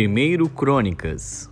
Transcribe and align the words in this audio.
Primeiro 0.00 0.48
Crônicas 0.48 1.50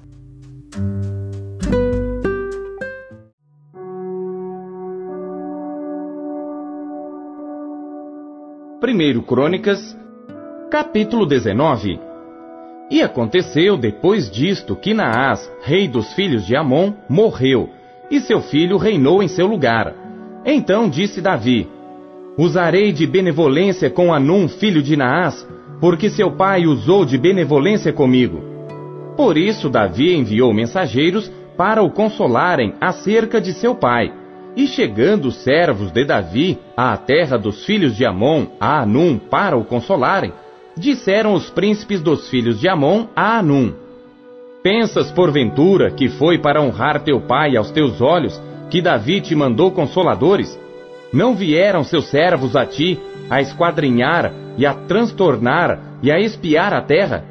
Primeiro 8.81 9.21
Crônicas, 9.21 9.95
capítulo 10.71 11.27
19 11.27 12.01
E 12.91 13.03
aconteceu 13.03 13.77
depois 13.77 14.31
disto 14.31 14.75
que 14.75 14.95
Naás, 14.95 15.53
rei 15.61 15.87
dos 15.87 16.15
filhos 16.15 16.47
de 16.47 16.57
Amon, 16.57 16.95
morreu, 17.07 17.69
e 18.11 18.19
seu 18.19 18.41
filho 18.41 18.79
reinou 18.79 19.23
em 19.23 19.29
seu 19.29 19.47
lugar. 19.47 19.95
Então 20.47 20.89
disse 20.89 21.21
Davi: 21.21 21.69
Usarei 22.39 22.93
de 22.93 23.07
benevolência 23.07 23.91
com 23.91 24.11
Anum, 24.11 24.49
filho 24.49 24.83
de 24.83 24.97
Naás, 24.97 25.47
porque 25.81 26.11
seu 26.11 26.33
pai 26.33 26.67
usou 26.67 27.05
de 27.05 27.17
benevolência 27.17 27.93
comigo. 27.93 28.43
Por 29.17 29.37
isso 29.37 29.69
Davi 29.69 30.15
enviou 30.15 30.53
mensageiros 30.53 31.31
para 31.57 31.83
o 31.83 31.91
consolarem 31.91 32.75
acerca 32.81 33.41
de 33.41 33.53
seu 33.53 33.75
pai. 33.75 34.13
E 34.57 34.67
chegando 34.67 35.27
os 35.27 35.37
servos 35.43 35.91
de 35.91 36.05
Davi 36.05 36.59
à 36.77 36.97
terra 36.97 37.37
dos 37.37 37.65
filhos 37.65 37.97
de 37.97 38.05
Amon, 38.05 38.47
a 38.61 38.83
Anum, 38.83 39.19
para 39.19 39.57
o 39.57 39.65
consolarem, 39.65 40.33
disseram 40.77 41.35
os 41.35 41.51
príncipes 41.51 42.01
dos 42.01 42.29
filhos 42.29 42.61
de 42.61 42.69
Amon 42.69 43.07
a 43.15 43.39
Anum: 43.39 43.73
Pensas 44.63 45.11
porventura 45.13 45.91
que 45.91 46.09
foi 46.09 46.39
para 46.39 46.61
honrar 46.61 47.03
teu 47.03 47.21
pai 47.21 47.57
aos 47.57 47.71
teus 47.71 48.01
olhos 48.01 48.41
que 48.71 48.83
Davi 48.83 49.21
te 49.21 49.35
mandou 49.35 49.71
consoladores? 49.71 50.59
Não 51.13 51.35
vieram 51.35 51.85
seus 51.85 52.09
servos 52.11 52.55
a 52.55 52.67
ti 52.67 52.99
a 53.31 53.41
esquadrinhar 53.41 54.33
e 54.57 54.67
a 54.67 54.75
transtornar 54.75 55.99
e 56.03 56.11
a 56.11 56.19
espiar 56.19 56.73
a 56.73 56.81
terra? 56.81 57.25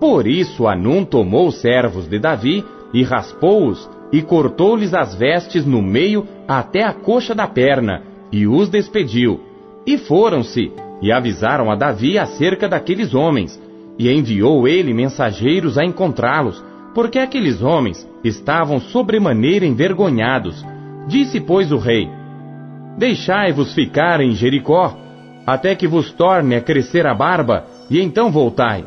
Por 0.00 0.26
isso 0.26 0.66
Anum 0.66 1.04
tomou 1.04 1.48
os 1.48 1.60
servos 1.60 2.08
de 2.08 2.18
Davi 2.18 2.64
e 2.92 3.02
raspou-os 3.02 3.88
e 4.12 4.20
cortou-lhes 4.20 4.92
as 4.92 5.14
vestes 5.14 5.64
no 5.64 5.80
meio 5.80 6.26
até 6.46 6.82
a 6.82 6.92
coxa 6.92 7.34
da 7.34 7.46
perna 7.46 8.02
e 8.30 8.46
os 8.46 8.68
despediu. 8.68 9.40
E 9.86 9.96
foram-se 9.96 10.72
e 11.00 11.10
avisaram 11.10 11.70
a 11.70 11.74
Davi 11.74 12.18
acerca 12.18 12.68
daqueles 12.68 13.14
homens 13.14 13.60
e 13.98 14.10
enviou 14.10 14.66
ele 14.66 14.94
mensageiros 14.94 15.76
a 15.76 15.84
encontrá-los, 15.84 16.62
porque 16.94 17.18
aqueles 17.18 17.62
homens 17.62 18.08
estavam 18.22 18.80
sobremaneira 18.80 19.66
envergonhados. 19.66 20.64
Disse, 21.08 21.40
pois, 21.40 21.72
o 21.72 21.78
rei: 21.78 22.08
Deixai-vos 22.98 23.74
ficar 23.74 24.20
em 24.20 24.32
Jericó, 24.32 24.96
até 25.46 25.74
que 25.74 25.86
vos 25.86 26.12
torne 26.12 26.54
a 26.54 26.60
crescer 26.60 27.06
a 27.06 27.14
barba, 27.14 27.64
e 27.90 28.00
então 28.00 28.30
voltai. 28.30 28.84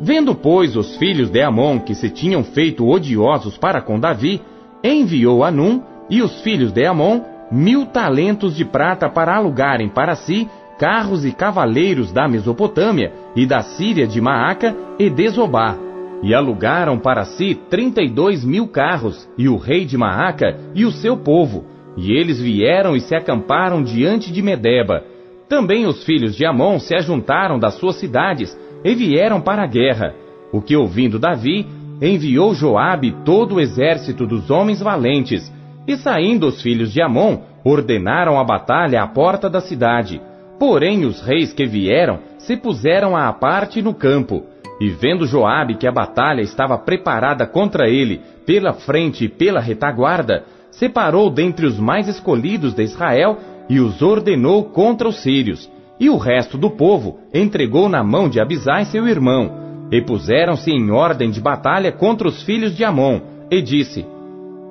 Vendo, 0.00 0.34
pois, 0.34 0.76
os 0.76 0.96
filhos 0.96 1.30
de 1.30 1.40
Amon 1.40 1.78
que 1.78 1.94
se 1.94 2.10
tinham 2.10 2.44
feito 2.44 2.86
odiosos 2.86 3.56
para 3.56 3.80
com 3.80 3.98
Davi, 3.98 4.40
enviou 4.84 5.42
Anum 5.42 5.82
e 6.10 6.22
os 6.22 6.40
filhos 6.42 6.72
de 6.72 6.84
Amon 6.84 7.20
mil 7.50 7.86
talentos 7.86 8.56
de 8.56 8.64
prata 8.64 9.08
para 9.08 9.36
alugarem 9.36 9.88
para 9.88 10.14
si 10.14 10.48
carros 10.78 11.24
e 11.24 11.32
cavaleiros 11.32 12.12
da 12.12 12.28
Mesopotâmia 12.28 13.12
e 13.34 13.46
da 13.46 13.62
Síria 13.62 14.06
de 14.06 14.20
Maaca 14.20 14.76
e 14.98 15.08
de 15.08 15.28
Zobá. 15.28 15.76
E 16.22 16.34
alugaram 16.34 16.98
para 16.98 17.24
si 17.24 17.54
trinta 17.70 18.02
e 18.02 18.08
dois 18.08 18.44
mil 18.44 18.68
carros, 18.68 19.28
e 19.36 19.48
o 19.48 19.56
rei 19.56 19.84
de 19.84 19.96
Maaca 19.96 20.58
e 20.74 20.84
o 20.84 20.90
seu 20.90 21.16
povo. 21.16 21.64
E 21.96 22.12
eles 22.12 22.40
vieram 22.40 22.94
e 22.94 23.00
se 23.00 23.14
acamparam 23.14 23.82
diante 23.82 24.32
de 24.32 24.42
Medeba. 24.42 25.04
Também 25.48 25.86
os 25.86 26.04
filhos 26.04 26.34
de 26.34 26.44
Amon 26.44 26.78
se 26.78 26.94
ajuntaram 26.94 27.58
das 27.58 27.74
suas 27.74 27.96
cidades 27.96 28.56
e 28.84 28.94
vieram 28.94 29.40
para 29.40 29.62
a 29.62 29.66
guerra. 29.66 30.14
O 30.52 30.60
que 30.60 30.76
ouvindo 30.76 31.18
Davi, 31.18 31.66
enviou 32.00 32.54
Joabe 32.54 33.14
todo 33.24 33.54
o 33.54 33.60
exército 33.60 34.26
dos 34.26 34.50
homens 34.50 34.80
valentes, 34.80 35.52
e 35.86 35.96
saindo 35.96 36.48
os 36.48 36.60
filhos 36.60 36.92
de 36.92 37.00
Amon, 37.00 37.38
ordenaram 37.64 38.38
a 38.38 38.44
batalha 38.44 39.02
à 39.02 39.06
porta 39.06 39.48
da 39.48 39.60
cidade. 39.60 40.20
Porém 40.58 41.04
os 41.04 41.20
reis 41.20 41.52
que 41.52 41.64
vieram 41.64 42.18
se 42.38 42.56
puseram 42.56 43.16
à 43.16 43.32
parte 43.32 43.80
no 43.80 43.94
campo, 43.94 44.44
e 44.80 44.90
vendo 44.90 45.26
Joabe 45.26 45.76
que 45.76 45.86
a 45.86 45.92
batalha 45.92 46.42
estava 46.42 46.76
preparada 46.76 47.46
contra 47.46 47.88
ele, 47.88 48.20
pela 48.44 48.72
frente 48.72 49.24
e 49.24 49.28
pela 49.28 49.60
retaguarda, 49.60 50.44
separou 50.70 51.30
dentre 51.30 51.66
os 51.66 51.78
mais 51.78 52.08
escolhidos 52.08 52.74
de 52.74 52.82
Israel 52.82 53.38
e 53.68 53.80
os 53.80 54.00
ordenou 54.02 54.64
contra 54.64 55.08
os 55.08 55.22
sírios, 55.22 55.70
e 55.98 56.08
o 56.10 56.16
resto 56.16 56.58
do 56.58 56.70
povo 56.70 57.18
entregou 57.32 57.88
na 57.88 58.02
mão 58.04 58.28
de 58.28 58.40
Abisai 58.40 58.84
seu 58.84 59.06
irmão, 59.08 59.66
e 59.90 60.00
puseram-se 60.00 60.70
em 60.70 60.90
ordem 60.90 61.30
de 61.30 61.40
batalha 61.40 61.92
contra 61.92 62.28
os 62.28 62.42
filhos 62.42 62.76
de 62.76 62.84
Amon, 62.84 63.20
e 63.50 63.62
disse: 63.62 64.04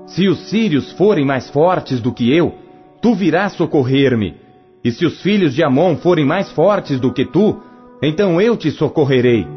Se 0.05 0.27
os 0.27 0.49
sírios 0.49 0.91
forem 0.93 1.25
mais 1.25 1.49
fortes 1.49 2.01
do 2.01 2.13
que 2.13 2.31
eu, 2.31 2.53
tu 3.01 3.13
virás 3.15 3.53
socorrer-me, 3.53 4.35
e 4.83 4.91
se 4.91 5.05
os 5.05 5.21
filhos 5.21 5.53
de 5.53 5.63
Amon 5.63 5.95
forem 5.95 6.25
mais 6.25 6.51
fortes 6.51 6.99
do 6.99 7.11
que 7.11 7.25
tu, 7.25 7.59
então 8.01 8.39
eu 8.39 8.55
te 8.55 8.69
socorrerei. 8.71 9.47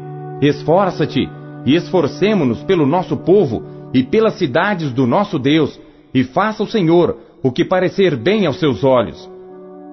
Esforça-te 0.41 1.29
e 1.65 1.75
esforcemo-nos 1.75 2.63
pelo 2.63 2.85
nosso 2.85 3.17
povo 3.17 3.63
e 3.93 4.01
pelas 4.01 4.35
cidades 4.35 4.91
do 4.91 5.05
nosso 5.05 5.37
Deus, 5.37 5.79
e 6.13 6.23
faça 6.23 6.63
o 6.63 6.67
Senhor 6.67 7.17
o 7.43 7.51
que 7.51 7.63
parecer 7.63 8.15
bem 8.15 8.45
aos 8.45 8.59
seus 8.59 8.83
olhos. 8.83 9.28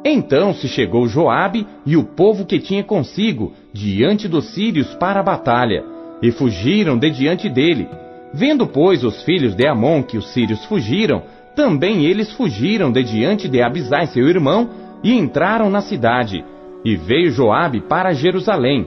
Então 0.08 0.54
se 0.54 0.68
chegou 0.68 1.08
Joabe 1.08 1.66
e 1.84 1.96
o 1.96 2.04
povo 2.04 2.46
que 2.46 2.60
tinha 2.60 2.84
consigo 2.84 3.52
diante 3.72 4.28
dos 4.28 4.54
sírios 4.54 4.94
para 4.94 5.18
a 5.18 5.22
batalha, 5.22 5.82
e 6.22 6.30
fugiram 6.30 6.96
de 6.96 7.10
diante 7.10 7.48
dele. 7.48 7.88
Vendo, 8.32 8.68
pois, 8.68 9.02
os 9.02 9.24
filhos 9.24 9.56
de 9.56 9.66
Amon 9.66 10.04
que 10.04 10.16
os 10.16 10.28
sírios 10.28 10.64
fugiram, 10.66 11.24
também 11.56 12.04
eles 12.04 12.32
fugiram 12.34 12.92
de 12.92 13.02
diante 13.02 13.48
de 13.48 13.60
Abisai 13.60 14.06
seu 14.06 14.28
irmão, 14.28 14.70
e 15.02 15.12
entraram 15.12 15.68
na 15.68 15.80
cidade. 15.80 16.44
E 16.84 16.94
veio 16.94 17.32
Joabe 17.32 17.80
para 17.80 18.12
Jerusalém. 18.12 18.86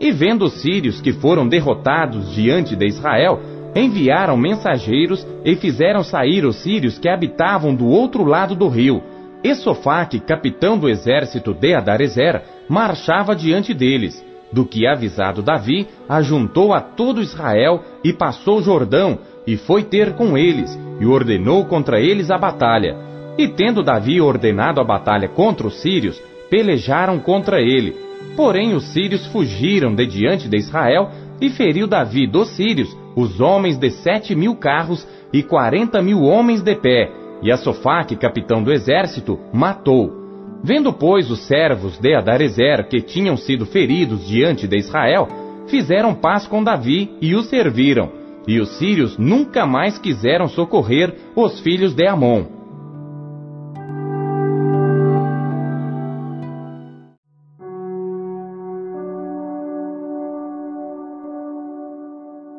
E 0.00 0.10
vendo 0.12 0.46
os 0.46 0.62
sírios 0.62 0.98
que 0.98 1.12
foram 1.12 1.46
derrotados 1.46 2.34
diante 2.34 2.74
de 2.74 2.86
Israel, 2.86 3.38
enviaram 3.76 4.34
mensageiros 4.34 5.26
e 5.44 5.56
fizeram 5.56 6.02
sair 6.02 6.46
os 6.46 6.56
sírios 6.56 6.98
que 6.98 7.08
habitavam 7.08 7.74
do 7.74 7.86
outro 7.86 8.24
lado 8.24 8.54
do 8.54 8.66
rio. 8.66 9.02
E 9.44 9.54
Sofaque, 9.54 10.20
capitão 10.20 10.78
do 10.78 10.88
exército 10.88 11.52
de 11.52 11.74
Adarezer, 11.74 12.42
marchava 12.66 13.36
diante 13.36 13.74
deles. 13.74 14.24
Do 14.50 14.64
que 14.64 14.86
avisado 14.86 15.42
Davi, 15.42 15.86
ajuntou 16.08 16.72
a 16.72 16.80
todo 16.80 17.20
Israel 17.20 17.82
e 18.02 18.10
passou 18.10 18.62
Jordão, 18.62 19.18
e 19.46 19.58
foi 19.58 19.82
ter 19.82 20.14
com 20.14 20.38
eles, 20.38 20.78
e 20.98 21.04
ordenou 21.04 21.66
contra 21.66 22.00
eles 22.00 22.30
a 22.30 22.38
batalha. 22.38 22.96
E 23.36 23.46
tendo 23.46 23.82
Davi 23.82 24.18
ordenado 24.18 24.80
a 24.80 24.84
batalha 24.84 25.28
contra 25.28 25.66
os 25.66 25.82
sírios, 25.82 26.18
pelejaram 26.48 27.18
contra 27.18 27.60
ele. 27.60 27.94
Porém 28.34 28.72
os 28.72 28.84
sírios 28.94 29.26
fugiram 29.26 29.94
de 29.94 30.06
diante 30.06 30.48
de 30.48 30.56
Israel, 30.56 31.10
e 31.38 31.50
feriu 31.50 31.86
Davi 31.86 32.26
dos 32.26 32.48
sírios 32.56 32.96
os 33.14 33.40
homens 33.40 33.76
de 33.76 33.90
sete 33.90 34.34
mil 34.34 34.56
carros 34.56 35.06
e 35.32 35.42
quarenta 35.42 36.00
mil 36.00 36.22
homens 36.22 36.62
de 36.62 36.74
pé, 36.76 37.10
e 37.44 37.52
a 37.52 37.58
Sofaque, 37.58 38.16
capitão 38.16 38.62
do 38.62 38.72
exército, 38.72 39.38
matou. 39.52 40.24
Vendo, 40.62 40.90
pois, 40.94 41.30
os 41.30 41.46
servos 41.46 41.98
de 41.98 42.14
Adarezer 42.14 42.88
que 42.88 43.02
tinham 43.02 43.36
sido 43.36 43.66
feridos 43.66 44.26
diante 44.26 44.66
de 44.66 44.78
Israel, 44.78 45.28
fizeram 45.68 46.14
paz 46.14 46.46
com 46.46 46.64
Davi 46.64 47.10
e 47.20 47.34
o 47.34 47.42
serviram. 47.42 48.10
E 48.48 48.58
os 48.58 48.78
sírios 48.78 49.18
nunca 49.18 49.66
mais 49.66 49.98
quiseram 49.98 50.48
socorrer 50.48 51.14
os 51.36 51.60
filhos 51.60 51.94
de 51.94 52.06
Amon. 52.06 52.46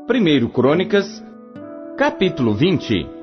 Primeiro 0.07 0.47
Crônicas, 0.49 1.23
capítulo 1.97 2.53
20. 2.53 3.14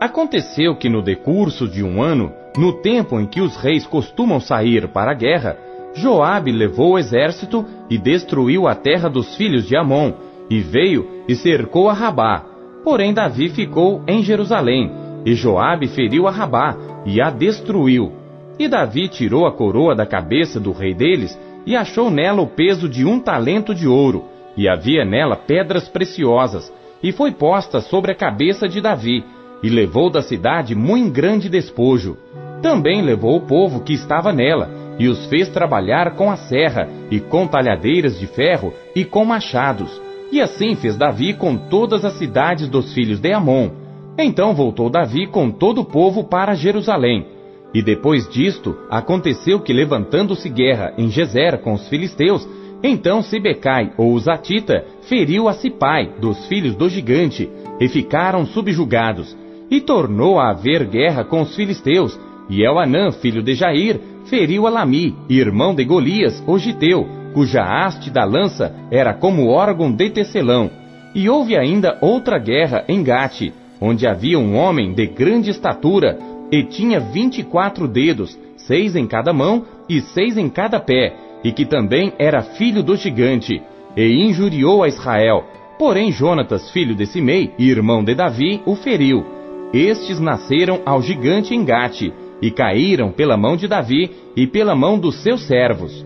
Aconteceu 0.00 0.74
que 0.74 0.88
no 0.88 1.02
decurso 1.02 1.68
de 1.68 1.84
um 1.84 2.02
ano, 2.02 2.32
no 2.56 2.72
tempo 2.72 3.20
em 3.20 3.26
que 3.26 3.42
os 3.42 3.54
reis 3.56 3.86
costumam 3.86 4.40
sair 4.40 4.88
para 4.88 5.10
a 5.10 5.14
guerra, 5.14 5.58
Joabe 5.94 6.50
levou 6.50 6.92
o 6.92 6.98
exército 6.98 7.66
e 7.90 7.98
destruiu 7.98 8.66
a 8.66 8.74
terra 8.74 9.10
dos 9.10 9.36
filhos 9.36 9.68
de 9.68 9.76
Amon, 9.76 10.12
e 10.48 10.60
veio 10.60 11.06
e 11.28 11.34
cercou 11.34 11.90
a 11.90 11.92
Rabá. 11.92 12.46
Porém 12.82 13.12
Davi 13.12 13.50
ficou 13.50 14.02
em 14.08 14.22
Jerusalém, 14.22 14.90
e 15.26 15.34
Joabe 15.34 15.86
feriu 15.86 16.26
a 16.26 16.30
Rabá 16.30 16.74
e 17.04 17.20
a 17.20 17.28
destruiu. 17.28 18.10
E 18.58 18.68
Davi 18.68 19.06
tirou 19.06 19.46
a 19.46 19.52
coroa 19.52 19.94
da 19.94 20.06
cabeça 20.06 20.58
do 20.58 20.72
rei 20.72 20.94
deles 20.94 21.38
e 21.66 21.76
achou 21.76 22.10
nela 22.10 22.40
o 22.40 22.46
peso 22.46 22.88
de 22.88 23.04
um 23.04 23.20
talento 23.20 23.74
de 23.74 23.86
ouro 23.86 24.24
e 24.56 24.66
havia 24.66 25.04
nela 25.04 25.36
pedras 25.36 25.88
preciosas, 25.90 26.72
e 27.02 27.12
foi 27.12 27.32
posta 27.32 27.80
sobre 27.80 28.12
a 28.12 28.14
cabeça 28.14 28.66
de 28.66 28.80
Davi, 28.80 29.24
e 29.62 29.68
levou 29.68 30.10
da 30.10 30.22
cidade 30.22 30.74
muito 30.74 31.10
grande 31.10 31.48
despojo. 31.48 32.16
Também 32.62 33.02
levou 33.02 33.36
o 33.36 33.46
povo 33.46 33.80
que 33.80 33.92
estava 33.92 34.32
nela, 34.32 34.70
e 34.98 35.08
os 35.08 35.26
fez 35.26 35.48
trabalhar 35.48 36.14
com 36.14 36.30
a 36.30 36.36
serra, 36.36 36.88
e 37.10 37.20
com 37.20 37.46
talhadeiras 37.46 38.18
de 38.18 38.26
ferro, 38.26 38.72
e 38.94 39.04
com 39.04 39.24
machados. 39.24 40.00
E 40.30 40.40
assim 40.40 40.74
fez 40.76 40.96
Davi 40.96 41.34
com 41.34 41.56
todas 41.56 42.04
as 42.04 42.14
cidades 42.14 42.68
dos 42.68 42.92
filhos 42.92 43.18
de 43.18 43.32
Amon. 43.32 43.70
Então 44.18 44.54
voltou 44.54 44.90
Davi 44.90 45.26
com 45.26 45.50
todo 45.50 45.80
o 45.80 45.84
povo 45.84 46.24
para 46.24 46.54
Jerusalém. 46.54 47.26
E 47.72 47.82
depois 47.82 48.28
disto, 48.28 48.76
aconteceu 48.90 49.60
que 49.60 49.72
levantando-se 49.72 50.48
guerra 50.48 50.92
em 50.98 51.08
Gezer 51.08 51.58
com 51.58 51.72
os 51.72 51.88
filisteus, 51.88 52.46
então 52.82 53.22
Sibecai, 53.22 53.92
ou 53.96 54.18
Zatita, 54.18 54.84
feriu 55.02 55.48
a 55.48 55.52
Sipai, 55.52 56.12
dos 56.20 56.46
filhos 56.46 56.74
do 56.74 56.88
gigante, 56.88 57.48
e 57.80 57.88
ficaram 57.88 58.46
subjugados. 58.46 59.36
E 59.70 59.80
tornou 59.80 60.38
a 60.38 60.50
haver 60.50 60.84
guerra 60.84 61.22
com 61.24 61.42
os 61.42 61.54
filisteus, 61.54 62.18
e 62.48 62.62
Elanã, 62.62 63.12
filho 63.12 63.42
de 63.42 63.54
Jair, 63.54 64.00
feriu 64.24 64.66
a 64.66 64.70
Lami, 64.70 65.14
irmão 65.28 65.74
de 65.74 65.84
Golias, 65.84 66.42
o 66.46 66.58
Giteu, 66.58 67.06
cuja 67.32 67.62
haste 67.62 68.10
da 68.10 68.24
lança 68.24 68.74
era 68.90 69.14
como 69.14 69.48
órgão 69.48 69.92
de 69.92 70.10
tecelão. 70.10 70.70
E 71.14 71.28
houve 71.28 71.56
ainda 71.56 71.96
outra 72.00 72.38
guerra 72.38 72.84
em 72.88 73.02
Gate, 73.02 73.52
onde 73.80 74.06
havia 74.06 74.38
um 74.38 74.56
homem 74.56 74.92
de 74.92 75.06
grande 75.06 75.50
estatura, 75.50 76.18
e 76.50 76.64
tinha 76.64 76.98
vinte 76.98 77.38
e 77.38 77.44
quatro 77.44 77.86
dedos, 77.86 78.36
seis 78.56 78.96
em 78.96 79.06
cada 79.06 79.32
mão 79.32 79.64
e 79.88 80.00
seis 80.00 80.36
em 80.36 80.48
cada 80.48 80.80
pé, 80.80 81.14
e 81.44 81.52
que 81.52 81.64
também 81.64 82.12
era 82.18 82.42
filho 82.42 82.82
do 82.82 82.96
gigante, 82.96 83.62
e 83.96 84.24
injuriou 84.24 84.82
a 84.82 84.88
Israel. 84.88 85.44
Porém 85.78 86.12
Jonatas, 86.12 86.70
filho 86.70 86.94
de 86.94 87.06
Simei, 87.06 87.52
irmão 87.58 88.04
de 88.04 88.14
Davi, 88.14 88.60
o 88.66 88.74
feriu. 88.74 89.39
Estes 89.72 90.18
nasceram 90.18 90.82
ao 90.84 91.00
gigante 91.00 91.54
em 91.54 91.64
Gate, 91.64 92.12
e 92.42 92.50
caíram 92.50 93.12
pela 93.12 93.36
mão 93.36 93.56
de 93.56 93.68
Davi 93.68 94.10
e 94.34 94.46
pela 94.46 94.74
mão 94.74 94.98
dos 94.98 95.22
seus 95.22 95.46
servos. 95.46 96.04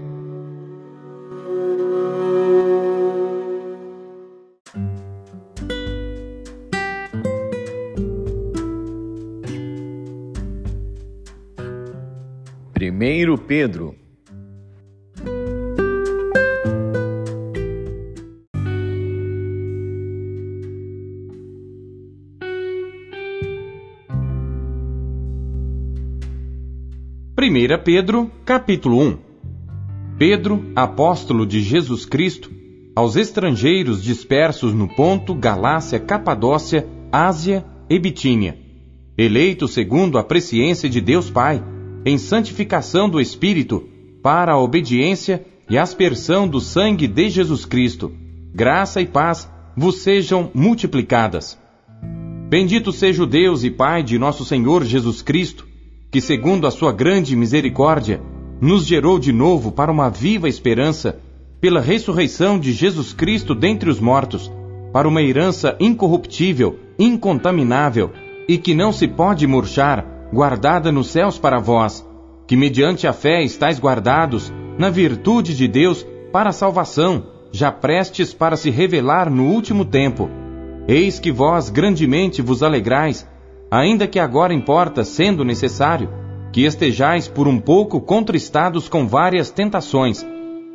Primeiro 12.72 13.38
Pedro 13.38 13.94
Primeira 27.44 27.76
Pedro, 27.76 28.30
capítulo 28.42 28.98
1 29.02 29.18
Pedro, 30.18 30.64
apóstolo 30.74 31.44
de 31.44 31.60
Jesus 31.60 32.06
Cristo, 32.06 32.50
aos 32.96 33.16
estrangeiros 33.16 34.02
dispersos 34.02 34.72
no 34.72 34.88
Ponto, 34.88 35.34
Galácia, 35.34 36.00
Capadócia, 36.00 36.88
Ásia 37.12 37.62
e 37.90 37.98
Bitínia, 37.98 38.58
eleitos 39.18 39.74
segundo 39.74 40.16
a 40.16 40.24
presciência 40.24 40.88
de 40.88 41.02
Deus 41.02 41.28
Pai, 41.28 41.62
em 42.06 42.16
santificação 42.16 43.10
do 43.10 43.20
Espírito, 43.20 43.86
para 44.22 44.52
a 44.52 44.58
obediência 44.58 45.44
e 45.68 45.76
aspersão 45.76 46.48
do 46.48 46.62
sangue 46.62 47.06
de 47.06 47.28
Jesus 47.28 47.66
Cristo. 47.66 48.10
Graça 48.54 49.02
e 49.02 49.06
paz 49.06 49.46
vos 49.76 49.96
sejam 49.96 50.50
multiplicadas. 50.54 51.58
Bendito 52.48 52.90
seja 52.90 53.22
o 53.22 53.26
Deus 53.26 53.64
e 53.64 53.70
Pai 53.70 54.02
de 54.02 54.18
nosso 54.18 54.46
Senhor 54.46 54.82
Jesus 54.82 55.20
Cristo, 55.20 55.73
que, 56.14 56.20
segundo 56.20 56.64
a 56.68 56.70
sua 56.70 56.92
grande 56.92 57.34
misericórdia, 57.34 58.22
nos 58.60 58.86
gerou 58.86 59.18
de 59.18 59.32
novo 59.32 59.72
para 59.72 59.90
uma 59.90 60.08
viva 60.08 60.48
esperança, 60.48 61.18
pela 61.60 61.80
ressurreição 61.80 62.56
de 62.56 62.72
Jesus 62.72 63.12
Cristo 63.12 63.52
dentre 63.52 63.90
os 63.90 63.98
mortos, 63.98 64.48
para 64.92 65.08
uma 65.08 65.20
herança 65.20 65.76
incorruptível, 65.80 66.78
incontaminável 66.96 68.12
e 68.48 68.56
que 68.56 68.76
não 68.76 68.92
se 68.92 69.08
pode 69.08 69.44
murchar 69.44 70.06
guardada 70.32 70.92
nos 70.92 71.08
céus 71.08 71.36
para 71.36 71.58
vós, 71.58 72.06
que 72.46 72.56
mediante 72.56 73.08
a 73.08 73.12
fé 73.12 73.42
estáis 73.42 73.80
guardados 73.80 74.52
na 74.78 74.90
virtude 74.90 75.52
de 75.56 75.66
Deus 75.66 76.06
para 76.30 76.50
a 76.50 76.52
salvação, 76.52 77.26
já 77.50 77.72
prestes 77.72 78.32
para 78.32 78.56
se 78.56 78.70
revelar 78.70 79.28
no 79.28 79.48
último 79.48 79.84
tempo. 79.84 80.30
Eis 80.86 81.18
que 81.18 81.32
vós 81.32 81.70
grandemente 81.70 82.40
vos 82.40 82.62
alegrais, 82.62 83.26
ainda 83.74 84.06
que 84.06 84.20
agora 84.20 84.54
importa, 84.54 85.02
sendo 85.02 85.44
necessário, 85.44 86.08
que 86.52 86.64
estejais 86.64 87.26
por 87.26 87.48
um 87.48 87.58
pouco 87.58 88.00
contristados 88.00 88.88
com 88.88 89.04
várias 89.04 89.50
tentações, 89.50 90.24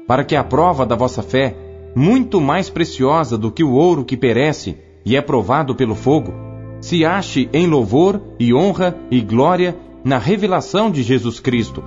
para 0.05 0.25
que 0.25 0.35
a 0.35 0.43
prova 0.43 0.85
da 0.85 0.97
vossa 0.97 1.23
fé, 1.23 1.55
muito 1.95 2.41
mais 2.41 2.69
preciosa 2.69 3.37
do 3.37 3.53
que 3.53 3.63
o 3.63 3.71
ouro 3.71 4.03
que 4.03 4.17
perece 4.17 4.77
e 5.05 5.15
é 5.15 5.21
provado 5.21 5.73
pelo 5.75 5.95
fogo, 5.95 6.33
se 6.81 7.05
ache 7.05 7.49
em 7.53 7.67
louvor 7.67 8.21
e 8.37 8.53
honra 8.53 8.97
e 9.09 9.21
glória 9.21 9.77
na 10.03 10.17
revelação 10.17 10.91
de 10.91 11.01
Jesus 11.01 11.39
Cristo, 11.39 11.81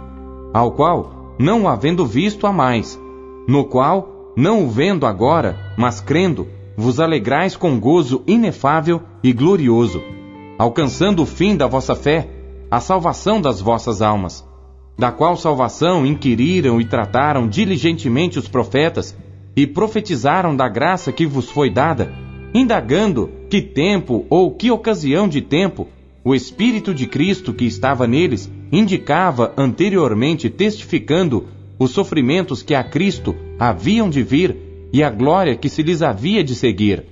ao 0.55 0.73
qual, 0.73 1.35
não 1.38 1.69
havendo 1.69 2.06
visto 2.06 2.47
a 2.47 2.53
mais, 2.53 2.99
no 3.47 3.67
qual, 3.67 4.32
não 4.35 4.64
o 4.64 4.69
vendo 4.70 5.05
agora, 5.05 5.59
mas 5.76 6.00
crendo, 6.00 6.49
vos 6.75 6.99
alegrais 6.99 7.55
com 7.55 7.79
gozo 7.79 8.23
inefável 8.26 9.03
e 9.23 9.31
glorioso, 9.31 10.00
alcançando 10.62 11.25
o 11.25 11.26
fim 11.26 11.56
da 11.56 11.67
vossa 11.67 11.97
fé, 11.97 12.29
a 12.70 12.79
salvação 12.79 13.41
das 13.41 13.61
vossas 13.61 14.00
almas, 14.00 14.47
da 14.97 15.11
qual 15.11 15.37
salvação 15.37 16.06
inquiriram 16.06 16.81
e 16.81 16.85
trataram 16.85 17.49
diligentemente 17.49 18.38
os 18.38 18.47
profetas, 18.47 19.17
e 19.56 19.67
profetizaram 19.67 20.55
da 20.55 20.69
graça 20.69 21.11
que 21.11 21.26
vos 21.26 21.50
foi 21.50 21.69
dada, 21.69 22.12
indagando 22.55 23.29
que 23.50 23.61
tempo 23.61 24.25
ou 24.31 24.53
que 24.53 24.70
ocasião 24.70 25.26
de 25.26 25.43
tempo 25.43 25.88
o 26.25 26.32
Espírito 26.32 26.94
de 26.94 27.09
Cristo 27.09 27.53
que 27.53 27.64
estava 27.64 28.06
neles 28.06 28.49
indicava 28.70 29.53
anteriormente, 29.56 30.49
testificando 30.49 31.49
os 31.76 31.91
sofrimentos 31.91 32.62
que 32.62 32.76
a 32.76 32.85
Cristo 32.85 33.35
haviam 33.59 34.09
de 34.09 34.23
vir 34.23 34.56
e 34.93 35.03
a 35.03 35.11
glória 35.11 35.56
que 35.56 35.69
se 35.69 35.82
lhes 35.82 36.03
havia 36.03 36.44
de 36.44 36.55
seguir, 36.55 37.05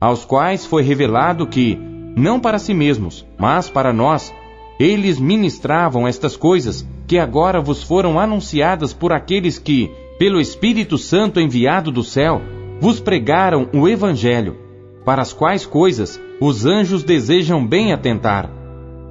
aos 0.00 0.24
quais 0.24 0.64
foi 0.64 0.82
revelado 0.82 1.46
que, 1.46 1.78
não 2.16 2.40
para 2.40 2.58
si 2.58 2.72
mesmos, 2.72 3.26
mas 3.38 3.68
para 3.68 3.92
nós, 3.92 4.34
eles 4.80 5.20
ministravam 5.20 6.08
estas 6.08 6.34
coisas 6.34 6.86
que 7.06 7.18
agora 7.18 7.60
vos 7.60 7.82
foram 7.82 8.18
anunciadas 8.18 8.94
por 8.94 9.12
aqueles 9.12 9.58
que, 9.58 9.90
pelo 10.18 10.40
Espírito 10.40 10.96
Santo 10.96 11.38
enviado 11.38 11.92
do 11.92 12.02
céu, 12.02 12.40
vos 12.80 12.98
pregaram 12.98 13.68
o 13.74 13.86
Evangelho 13.86 14.56
para 15.04 15.20
as 15.20 15.32
quais 15.32 15.66
coisas 15.66 16.20
os 16.40 16.64
anjos 16.64 17.04
desejam 17.04 17.64
bem 17.66 17.92
atentar. 17.92 18.50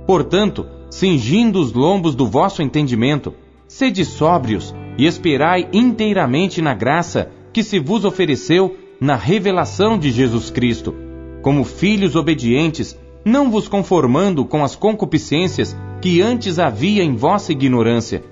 Portanto, 0.05 0.65
cingindo 0.89 1.59
os 1.59 1.73
lombos 1.73 2.15
do 2.15 2.27
vosso 2.27 2.61
entendimento, 2.61 3.33
sede 3.67 4.03
sóbrios 4.03 4.73
e 4.97 5.05
esperai 5.05 5.67
inteiramente 5.71 6.61
na 6.61 6.73
graça 6.73 7.31
que 7.53 7.63
se 7.63 7.79
vos 7.79 8.03
ofereceu 8.03 8.75
na 8.99 9.15
revelação 9.15 9.97
de 9.97 10.11
Jesus 10.11 10.49
Cristo, 10.49 10.93
como 11.41 11.63
filhos 11.63 12.15
obedientes, 12.15 12.97
não 13.25 13.49
vos 13.49 13.67
conformando 13.67 14.45
com 14.45 14.63
as 14.63 14.75
concupiscências 14.75 15.75
que 15.99 16.21
antes 16.21 16.59
havia 16.59 17.03
em 17.03 17.15
vossa 17.15 17.51
ignorância. 17.51 18.23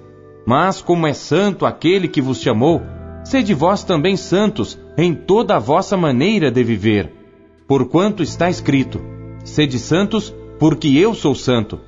Mas 0.46 0.82
como 0.82 1.08
é 1.08 1.14
santo 1.14 1.66
aquele 1.66 2.08
que 2.08 2.22
vos 2.22 2.40
chamou, 2.40 2.82
sede 3.24 3.54
vós 3.54 3.84
também 3.84 4.16
santos 4.16 4.80
em 4.98 5.14
toda 5.14 5.56
a 5.56 5.60
vossa 5.60 5.98
maneira 5.98 6.52
de 6.52 6.64
viver 6.64 7.24
porquanto 7.68 8.22
está 8.22 8.50
escrito: 8.50 9.02
Sede 9.44 9.80
santos, 9.80 10.34
porque 10.60 10.90
eu 10.90 11.14
sou 11.14 11.36
santo. 11.36 11.80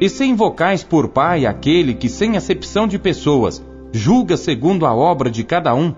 E 0.00 0.08
se 0.08 0.24
invocais 0.24 0.82
por 0.82 1.08
Pai 1.08 1.46
aquele 1.46 1.94
que, 1.94 2.08
sem 2.08 2.36
acepção 2.36 2.86
de 2.86 2.98
pessoas, 2.98 3.64
julga 3.92 4.36
segundo 4.36 4.84
a 4.86 4.94
obra 4.94 5.30
de 5.30 5.44
cada 5.44 5.74
um, 5.74 5.94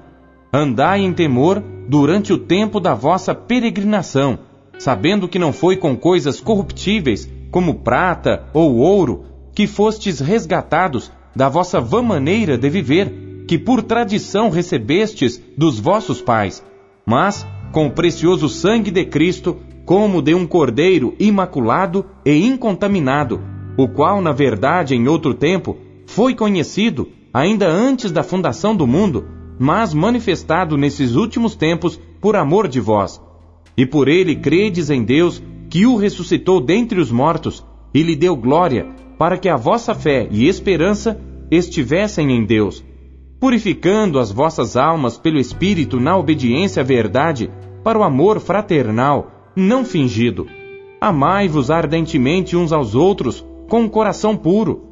andai 0.53 1.01
em 1.01 1.13
temor 1.13 1.63
durante 1.89 2.33
o 2.33 2.39
tempo 2.39 2.79
da 2.79 2.95
vossa 2.95 3.35
peregrinação, 3.35 4.39
sabendo 4.79 5.29
que 5.29 5.39
não 5.39 5.53
foi 5.53 5.77
com 5.77 5.97
coisas 5.97 6.41
corruptíveis, 6.41 7.31
como 7.51 7.77
prata 7.77 8.45
ou 8.53 8.77
ouro, 8.77 9.25
que 9.55 9.67
fostes 9.67 10.21
resgatados 10.21 11.11
da 11.35 11.49
vossa 11.49 11.81
vã 11.81 12.03
maneira 12.03 12.59
de 12.59 12.69
viver, 12.69 13.45
que 13.47 13.59
por 13.59 13.83
tradição 13.83 14.51
recebestes 14.51 15.41
dos 15.57 15.79
vossos 15.79 16.21
pais, 16.21 16.65
mas 17.07 17.47
com 17.73 17.87
o 17.87 17.91
precioso 17.91 18.49
sangue 18.49 18.91
de 18.91 19.05
Cristo, 19.05 19.57
como 19.85 20.21
de 20.21 20.35
um 20.35 20.47
cordeiro 20.47 21.15
imaculado 21.19 22.05
e 22.25 22.45
incontaminado, 22.45 23.41
o 23.77 23.87
qual, 23.87 24.21
na 24.21 24.33
verdade, 24.33 24.95
em 24.95 25.07
outro 25.07 25.35
tempo, 25.35 25.77
foi 26.07 26.35
conhecido 26.35 27.09
ainda 27.33 27.69
antes 27.69 28.11
da 28.11 28.23
fundação 28.23 28.75
do 28.75 28.87
mundo, 28.87 29.27
mas 29.59 29.95
manifestado 29.95 30.77
nesses 30.77 31.15
últimos 31.15 31.55
tempos 31.55 32.01
por 32.21 32.35
amor 32.35 32.67
de 32.67 32.81
vós. 32.81 33.21
E 33.77 33.85
por 33.85 34.09
ele 34.09 34.37
credes 34.37 34.91
em 34.91 35.05
Deus, 35.05 35.43
que 35.69 35.87
o 35.87 35.97
ressuscitou 35.97 36.61
dentre 36.61 37.01
os 37.01 37.11
mortos 37.11 37.65
e 37.93 38.03
lhe 38.03 38.17
deu 38.17 38.37
glória, 38.37 38.87
para 39.19 39.37
que 39.37 39.49
a 39.49 39.57
vossa 39.57 39.95
fé 39.95 40.29
e 40.31 40.49
esperança 40.49 41.21
estivessem 41.51 42.33
em 42.33 42.45
Deus 42.45 42.85
purificando 43.41 44.19
as 44.19 44.33
vossas 44.33 44.77
almas 44.77 45.19
pelo 45.19 45.39
Espírito 45.39 46.01
na 46.01 46.17
obediência 46.17 46.81
à 46.81 46.85
verdade, 46.85 47.51
para 47.85 47.99
o 47.99 48.03
amor 48.03 48.41
fraternal, 48.41 49.31
não 49.55 49.85
fingido. 49.85 50.47
Amai-vos 51.01 51.71
ardentemente 51.71 52.57
uns 52.57 52.73
aos 52.73 52.95
outros, 52.95 53.47
com 53.69 53.83
um 53.83 53.89
coração 53.89 54.37
puro, 54.37 54.85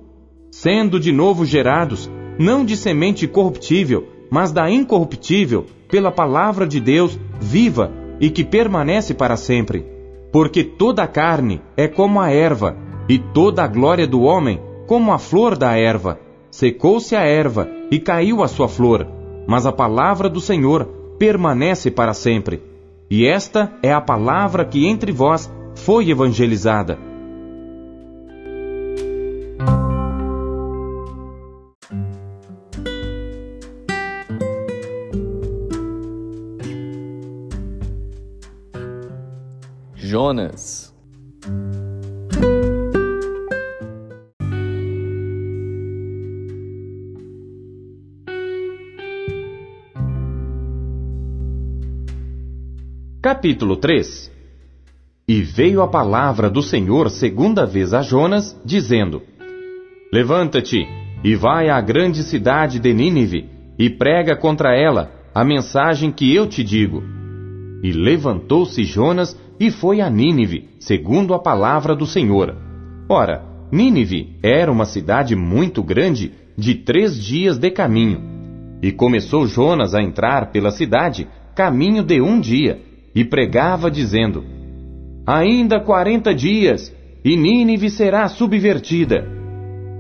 sendo 0.51 1.01
de 1.01 1.11
novo 1.11 1.45
gerados, 1.45 2.11
não 2.39 2.65
de 2.65 2.77
semente 2.77 3.27
corruptível, 3.27 4.07
mas 4.31 4.53
da 4.53 4.71
incorruptível, 4.71 5.67
pela 5.89 6.11
palavra 6.11 6.67
de 6.67 6.81
Deus 6.81 7.19
viva 7.41 8.04
e 8.21 8.31
que 8.31 8.45
permanece 8.45 9.15
para 9.15 9.37
sempre. 9.37 9.85
Porque 10.33 10.65
toda 10.65 11.03
a 11.03 11.07
carne 11.07 11.61
é 11.77 11.87
como 11.87 12.21
a 12.21 12.31
erva, 12.31 12.77
e 13.09 13.19
toda 13.19 13.63
a 13.63 13.67
glória 13.67 14.07
do 14.07 14.23
homem 14.23 14.61
como 14.87 15.13
a 15.13 15.19
flor 15.19 15.57
da 15.57 15.77
erva. 15.77 16.19
Secou-se 16.51 17.17
a 17.17 17.23
erva 17.23 17.69
e 17.91 17.99
caiu 17.99 18.43
a 18.43 18.49
sua 18.49 18.69
flor, 18.69 19.07
mas 19.47 19.67
a 19.67 19.73
palavra 19.73 20.29
do 20.29 20.41
Senhor 20.41 20.85
permanece 21.19 21.91
para 21.91 22.15
sempre. 22.15 22.63
E 23.11 23.27
esta 23.27 23.73
é 23.83 23.93
a 23.93 24.01
palavra 24.01 24.65
que 24.65 24.87
entre 24.87 25.13
vós 25.13 25.53
foi 25.75 26.11
evangelizada. 26.11 26.99
Jonas. 40.35 40.93
Capítulo 53.23 53.77
3 53.77 54.33
E 55.29 55.41
veio 55.41 55.83
a 55.83 55.89
palavra 55.89 56.51
do 56.51 56.61
Senhor 56.61 57.09
segunda 57.11 57.65
vez 57.65 57.95
a 57.95 58.03
Jonas, 58.03 58.61
dizendo: 58.65 59.23
Levanta-te 60.13 60.85
e 61.23 61.37
vai 61.37 61.69
à 61.69 61.81
grande 61.81 62.25
cidade 62.25 62.81
de 62.81 62.93
Nínive 62.93 63.49
e 63.79 63.89
prega 63.89 64.37
contra 64.37 64.75
ela 64.75 65.13
a 65.33 65.45
mensagem 65.45 66.11
que 66.11 66.35
eu 66.35 66.49
te 66.49 66.65
digo. 66.65 67.05
E 67.85 67.93
levantou-se 67.93 68.83
Jonas 68.83 69.39
e 69.59 69.71
foi 69.71 70.01
a 70.01 70.11
Nínive, 70.11 70.69
segundo 70.79 71.35
a 71.35 71.39
palavra 71.39 71.95
do 71.95 72.07
Senhor. 72.07 72.57
Ora, 73.09 73.45
Nínive 73.71 74.37
era 74.43 74.71
uma 74.71 74.85
cidade 74.85 75.35
muito 75.35 75.83
grande, 75.83 76.33
de 76.57 76.75
três 76.75 77.21
dias 77.21 77.59
de 77.59 77.71
caminho. 77.71 78.21
E 78.83 78.93
começou 78.93 79.47
Jonas 79.47 79.95
a 79.95 80.03
entrar 80.03 80.53
pela 80.53 80.71
cidade, 80.71 81.27
caminho 81.55 82.03
de 82.03 82.21
um 82.21 82.39
dia, 82.39 82.81
e 83.15 83.25
pregava, 83.25 83.91
dizendo: 83.91 84.45
Ainda 85.27 85.81
quarenta 85.81 86.35
dias, 86.35 86.95
e 87.25 87.37
Nínive 87.37 87.89
será 87.89 88.29
subvertida. 88.29 89.27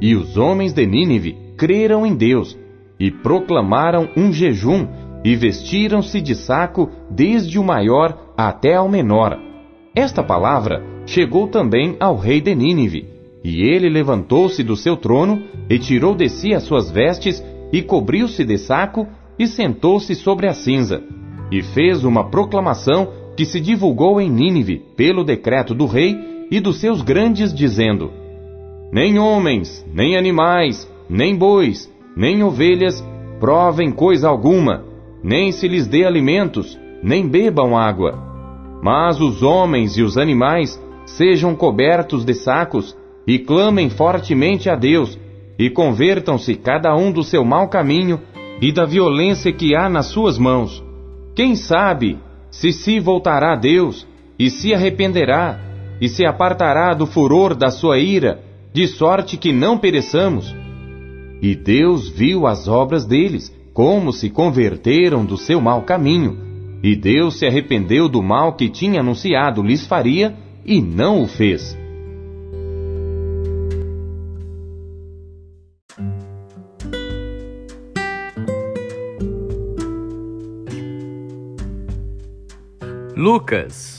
E 0.00 0.14
os 0.14 0.36
homens 0.36 0.72
de 0.72 0.84
Nínive 0.86 1.36
creram 1.56 2.04
em 2.04 2.14
Deus, 2.14 2.58
e 3.00 3.10
proclamaram 3.10 4.08
um 4.16 4.32
jejum, 4.32 4.86
e 5.24 5.34
vestiram-se 5.34 6.20
de 6.20 6.34
saco 6.34 6.90
desde 7.10 7.58
o 7.58 7.64
maior 7.64 8.32
até 8.36 8.74
ao 8.74 8.88
menor. 8.88 9.38
Esta 9.94 10.22
palavra 10.22 10.84
chegou 11.06 11.48
também 11.48 11.96
ao 11.98 12.16
rei 12.16 12.40
de 12.40 12.54
Nínive, 12.54 13.08
e 13.42 13.62
ele 13.62 13.88
levantou-se 13.88 14.62
do 14.62 14.76
seu 14.76 14.96
trono, 14.96 15.42
e 15.68 15.78
tirou 15.78 16.14
de 16.14 16.28
si 16.28 16.52
as 16.52 16.64
suas 16.64 16.90
vestes, 16.90 17.42
e 17.72 17.80
cobriu-se 17.80 18.44
de 18.44 18.58
saco, 18.58 19.06
e 19.38 19.46
sentou-se 19.46 20.14
sobre 20.14 20.46
a 20.46 20.52
cinza, 20.52 21.02
e 21.50 21.62
fez 21.62 22.04
uma 22.04 22.30
proclamação 22.30 23.08
que 23.36 23.44
se 23.44 23.60
divulgou 23.60 24.20
em 24.20 24.30
Nínive 24.30 24.82
pelo 24.96 25.24
decreto 25.24 25.74
do 25.74 25.86
rei 25.86 26.46
e 26.50 26.60
dos 26.60 26.80
seus 26.80 27.02
grandes, 27.02 27.52
dizendo: 27.52 28.12
Nem 28.92 29.18
homens, 29.18 29.84
nem 29.92 30.16
animais, 30.16 30.88
nem 31.08 31.36
bois, 31.36 31.90
nem 32.16 32.42
ovelhas 32.42 33.04
provem 33.40 33.90
coisa 33.90 34.28
alguma, 34.28 34.84
nem 35.24 35.50
se 35.50 35.66
lhes 35.66 35.86
dê 35.86 36.04
alimentos, 36.04 36.78
nem 37.02 37.26
bebam 37.26 37.74
água. 37.74 38.12
Mas 38.82 39.18
os 39.22 39.42
homens 39.42 39.96
e 39.96 40.02
os 40.02 40.18
animais 40.18 40.78
sejam 41.06 41.56
cobertos 41.56 42.26
de 42.26 42.34
sacos 42.34 42.94
e 43.26 43.38
clamem 43.38 43.88
fortemente 43.88 44.68
a 44.68 44.76
Deus, 44.76 45.18
e 45.58 45.70
convertam-se 45.70 46.56
cada 46.56 46.94
um 46.94 47.10
do 47.10 47.22
seu 47.22 47.42
mau 47.42 47.68
caminho 47.68 48.20
e 48.60 48.70
da 48.70 48.84
violência 48.84 49.50
que 49.50 49.74
há 49.74 49.88
nas 49.88 50.06
suas 50.06 50.36
mãos. 50.36 50.84
Quem 51.34 51.56
sabe 51.56 52.18
se 52.50 52.70
se 52.70 53.00
voltará 53.00 53.54
a 53.54 53.56
Deus 53.56 54.06
e 54.38 54.50
se 54.50 54.74
arrependerá 54.74 55.58
e 56.00 56.08
se 56.08 56.26
apartará 56.26 56.92
do 56.92 57.06
furor 57.06 57.54
da 57.54 57.70
sua 57.70 57.98
ira, 57.98 58.40
de 58.74 58.86
sorte 58.88 59.36
que 59.36 59.52
não 59.52 59.78
pereçamos? 59.78 60.54
E 61.40 61.54
Deus 61.54 62.08
viu 62.10 62.46
as 62.46 62.66
obras 62.66 63.06
deles 63.06 63.53
como 63.74 64.12
se 64.12 64.30
converteram 64.30 65.24
do 65.24 65.36
seu 65.36 65.60
mau 65.60 65.82
caminho, 65.82 66.38
e 66.80 66.94
Deus 66.94 67.38
se 67.40 67.44
arrependeu 67.44 68.08
do 68.08 68.22
mal 68.22 68.54
que 68.54 68.68
tinha 68.68 69.00
anunciado 69.00 69.62
lhes 69.62 69.84
faria 69.84 70.34
e 70.64 70.80
não 70.80 71.22
o 71.22 71.26
fez. 71.26 71.76
Lucas. 83.16 83.93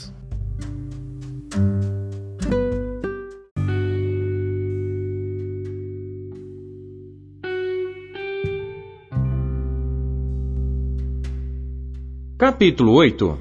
Capítulo 12.56 12.94
8 12.94 13.38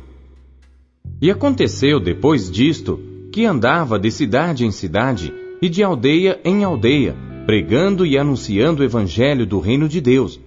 E 1.22 1.32
aconteceu 1.32 2.02
depois 2.02 2.52
disto 2.52 3.00
que 3.32 3.46
andava 3.46 3.98
de 3.98 4.12
cidade 4.12 4.66
em 4.66 4.72
cidade 4.72 5.34
e 5.62 5.70
de 5.70 5.82
aldeia 5.82 6.38
em 6.44 6.66
aldeia, 6.66 7.16
pregando 7.46 8.06
e 8.06 8.18
anunciando 8.18 8.82
o 8.82 8.86
evangelho 8.86 9.46
do 9.46 9.62
reino 9.62 9.88
de 9.88 10.02
Deus. 10.02 10.38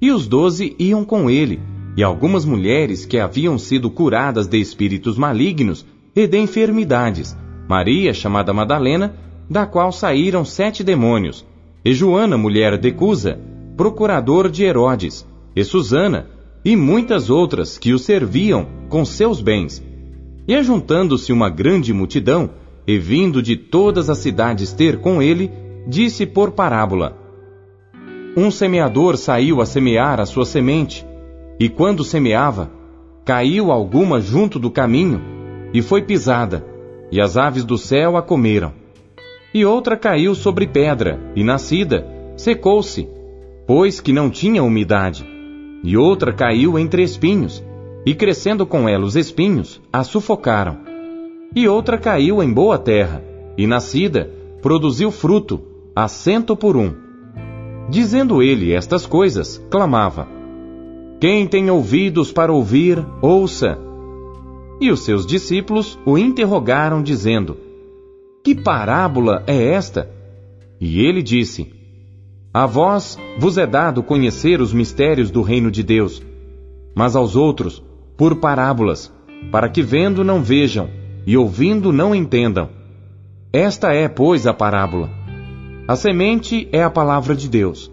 E 0.00 0.12
os 0.12 0.28
doze 0.28 0.76
iam 0.78 1.04
com 1.04 1.28
ele, 1.28 1.58
e 1.96 2.02
algumas 2.04 2.44
mulheres 2.44 3.04
que 3.04 3.18
haviam 3.18 3.58
sido 3.58 3.90
curadas 3.90 4.46
de 4.46 4.56
espíritos 4.56 5.18
malignos 5.18 5.84
e 6.14 6.24
de 6.24 6.38
enfermidades, 6.38 7.36
Maria, 7.68 8.14
chamada 8.14 8.52
Madalena, 8.52 9.16
da 9.50 9.66
qual 9.66 9.90
saíram 9.90 10.44
sete 10.44 10.84
demônios, 10.84 11.44
e 11.84 11.92
Joana, 11.92 12.38
mulher 12.38 12.78
de 12.78 12.92
Cusa, 12.92 13.36
procurador 13.76 14.48
de 14.48 14.62
Herodes, 14.62 15.26
e 15.56 15.64
Susana, 15.64 16.28
e 16.64 16.76
muitas 16.76 17.28
outras 17.28 17.76
que 17.76 17.92
o 17.92 17.98
serviam 17.98 18.66
com 18.88 19.04
seus 19.04 19.40
bens. 19.40 19.82
E 20.46 20.54
ajuntando-se 20.54 21.32
uma 21.32 21.48
grande 21.48 21.92
multidão, 21.92 22.50
e 22.86 22.98
vindo 22.98 23.42
de 23.42 23.56
todas 23.56 24.10
as 24.10 24.18
cidades 24.18 24.72
ter 24.72 24.98
com 24.98 25.22
ele, 25.22 25.50
disse 25.86 26.26
por 26.26 26.52
parábola: 26.52 27.16
Um 28.36 28.50
semeador 28.50 29.16
saiu 29.16 29.60
a 29.60 29.66
semear 29.66 30.20
a 30.20 30.26
sua 30.26 30.44
semente, 30.44 31.06
e 31.58 31.68
quando 31.68 32.04
semeava, 32.04 32.70
caiu 33.24 33.70
alguma 33.70 34.20
junto 34.20 34.58
do 34.58 34.70
caminho, 34.70 35.20
e 35.72 35.80
foi 35.80 36.02
pisada, 36.02 36.64
e 37.10 37.20
as 37.20 37.36
aves 37.36 37.64
do 37.64 37.78
céu 37.78 38.16
a 38.16 38.22
comeram. 38.22 38.72
E 39.54 39.64
outra 39.64 39.96
caiu 39.96 40.34
sobre 40.34 40.66
pedra, 40.66 41.20
e 41.36 41.44
nascida, 41.44 42.06
secou-se, 42.36 43.08
pois 43.66 44.00
que 44.00 44.12
não 44.12 44.28
tinha 44.28 44.62
umidade 44.62 45.31
e 45.82 45.96
outra 45.96 46.32
caiu 46.32 46.78
entre 46.78 47.02
espinhos, 47.02 47.62
e 48.06 48.14
crescendo 48.14 48.66
com 48.66 48.88
ela 48.88 49.04
os 49.04 49.16
espinhos, 49.16 49.80
a 49.92 50.04
sufocaram. 50.04 50.78
E 51.54 51.68
outra 51.68 51.98
caiu 51.98 52.42
em 52.42 52.52
boa 52.52 52.78
terra, 52.78 53.22
e 53.56 53.66
nascida, 53.66 54.30
produziu 54.60 55.10
fruto, 55.10 55.60
a 55.94 56.08
cento 56.08 56.56
por 56.56 56.76
um. 56.76 56.94
Dizendo 57.88 58.42
ele 58.42 58.72
estas 58.72 59.06
coisas, 59.06 59.62
clamava: 59.70 60.26
Quem 61.20 61.46
tem 61.46 61.68
ouvidos 61.70 62.32
para 62.32 62.52
ouvir, 62.52 63.04
ouça. 63.20 63.78
E 64.80 64.90
os 64.90 65.04
seus 65.04 65.26
discípulos 65.26 65.98
o 66.06 66.16
interrogaram, 66.16 67.02
dizendo: 67.02 67.56
Que 68.42 68.54
parábola 68.54 69.42
é 69.46 69.72
esta? 69.72 70.10
E 70.80 71.00
ele 71.00 71.22
disse: 71.22 71.81
a 72.52 72.66
vós 72.66 73.18
vos 73.38 73.56
é 73.56 73.66
dado 73.66 74.02
conhecer 74.02 74.60
os 74.60 74.74
mistérios 74.74 75.30
do 75.30 75.40
reino 75.40 75.70
de 75.70 75.82
Deus, 75.82 76.22
mas 76.94 77.16
aos 77.16 77.34
outros, 77.34 77.82
por 78.16 78.36
parábolas, 78.36 79.10
para 79.50 79.70
que 79.70 79.80
vendo 79.80 80.22
não 80.22 80.42
vejam 80.42 80.90
e 81.26 81.36
ouvindo 81.36 81.92
não 81.92 82.14
entendam. 82.14 82.68
Esta 83.52 83.92
é, 83.94 84.06
pois, 84.06 84.46
a 84.46 84.52
parábola. 84.52 85.10
A 85.88 85.96
semente 85.96 86.68
é 86.72 86.82
a 86.82 86.90
palavra 86.90 87.34
de 87.34 87.48
Deus. 87.48 87.90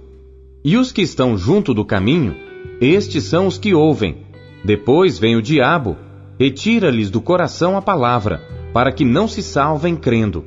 E 0.64 0.76
os 0.76 0.92
que 0.92 1.02
estão 1.02 1.38
junto 1.38 1.74
do 1.74 1.86
caminho, 1.86 2.36
estes 2.82 3.24
são 3.24 3.48
os 3.48 3.58
que 3.58 3.74
ouvem. 3.74 4.26
Depois 4.64 5.18
vem 5.18 5.38
o 5.38 5.42
diabo 5.42 5.96
e 6.38 6.52
tira-lhes 6.52 7.10
do 7.10 7.22
coração 7.22 7.78
a 7.78 7.82
palavra, 7.82 8.42
para 8.74 8.92
que 8.92 9.06
não 9.06 9.28
se 9.28 9.42
salvem 9.42 9.96
crendo. 9.96 10.44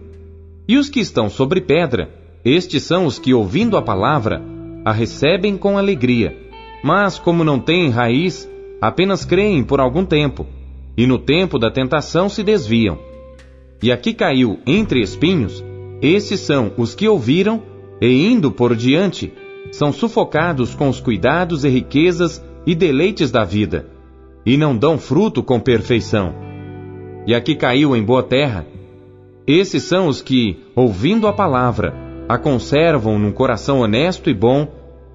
E 0.68 0.76
os 0.76 0.90
que 0.90 1.00
estão 1.00 1.30
sobre 1.30 1.60
pedra, 1.60 2.21
estes 2.44 2.82
são 2.82 3.06
os 3.06 3.18
que, 3.18 3.32
ouvindo 3.32 3.76
a 3.76 3.82
palavra, 3.82 4.42
a 4.84 4.92
recebem 4.92 5.56
com 5.56 5.78
alegria, 5.78 6.36
mas 6.82 7.18
como 7.18 7.44
não 7.44 7.60
têm 7.60 7.90
raiz, 7.90 8.50
apenas 8.80 9.24
creem 9.24 9.62
por 9.62 9.80
algum 9.80 10.04
tempo, 10.04 10.46
e 10.96 11.06
no 11.06 11.18
tempo 11.18 11.58
da 11.58 11.70
tentação 11.70 12.28
se 12.28 12.42
desviam. 12.42 12.98
E 13.82 13.92
aqui 13.92 14.12
caiu 14.12 14.58
entre 14.66 15.00
espinhos, 15.00 15.64
esses 16.00 16.40
são 16.40 16.72
os 16.76 16.94
que 16.94 17.08
ouviram 17.08 17.62
e, 18.00 18.26
indo 18.26 18.50
por 18.50 18.74
diante, 18.74 19.32
são 19.70 19.92
sufocados 19.92 20.74
com 20.74 20.88
os 20.88 21.00
cuidados 21.00 21.64
e 21.64 21.68
riquezas 21.68 22.44
e 22.66 22.74
deleites 22.74 23.30
da 23.30 23.44
vida, 23.44 23.86
e 24.44 24.56
não 24.56 24.76
dão 24.76 24.98
fruto 24.98 25.42
com 25.42 25.60
perfeição. 25.60 26.34
E 27.24 27.34
aqui 27.34 27.54
caiu 27.54 27.94
em 27.94 28.02
boa 28.02 28.22
terra. 28.22 28.66
Esses 29.46 29.84
são 29.84 30.08
os 30.08 30.20
que, 30.20 30.58
ouvindo 30.74 31.28
a 31.28 31.32
palavra, 31.32 31.94
a 32.28 32.38
conservam 32.38 33.18
num 33.18 33.32
coração 33.32 33.80
honesto 33.80 34.30
e 34.30 34.34
bom, 34.34 34.68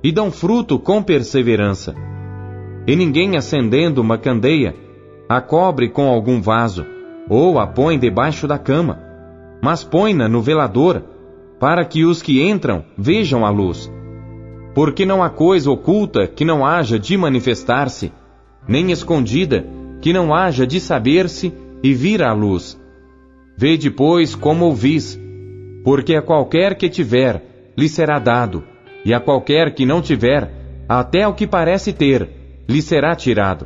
e 0.04 0.12
dão 0.12 0.32
fruto 0.32 0.78
com 0.78 1.02
perseverança. 1.02 1.96
E 2.86 2.96
ninguém 2.96 3.36
acendendo 3.36 4.02
uma 4.02 4.18
candeia, 4.18 4.76
a 5.28 5.42
cobre 5.42 5.90
com 5.90 6.08
algum 6.08 6.42
vaso, 6.42 6.86
ou 7.30 7.60
a 7.60 7.68
põe 7.68 7.98
debaixo 8.00 8.48
da 8.48 8.58
cama, 8.58 9.00
mas 9.62 9.84
põe-na 9.84 10.28
no 10.28 10.42
velador, 10.42 11.04
para 11.60 11.84
que 11.84 12.06
os 12.06 12.22
que 12.22 12.42
entram 12.42 12.86
vejam 12.98 13.46
a 13.46 13.50
luz. 13.50 13.92
Porque 14.74 15.06
não 15.06 15.24
há 15.24 15.30
coisa 15.30 15.72
oculta 15.72 16.28
que 16.28 16.46
não 16.46 16.66
haja 16.66 17.00
de 17.00 17.18
manifestar-se, 17.18 18.14
nem 18.68 18.92
escondida 18.92 19.66
que 20.00 20.14
não 20.14 20.34
haja 20.34 20.68
de 20.68 20.80
saber-se 20.80 21.52
e 21.82 21.94
vir 21.94 22.22
à 22.22 22.32
luz. 22.32 22.80
Vede, 23.58 23.90
pois, 23.90 24.36
como 24.36 24.66
ouvis, 24.66 25.20
porque 25.88 26.16
a 26.16 26.22
qualquer 26.22 26.76
que 26.76 26.90
tiver, 26.90 27.72
lhe 27.78 27.88
será 27.88 28.20
dado, 28.20 28.62
e 29.06 29.14
a 29.14 29.22
qualquer 29.22 29.74
que 29.74 29.86
não 29.86 30.02
tiver, 30.02 30.84
até 30.90 31.26
o 31.26 31.34
que 31.34 31.48
parece 31.48 31.94
ter, 31.94 32.30
lhe 32.68 32.82
será 32.82 33.16
tirado. 33.16 33.66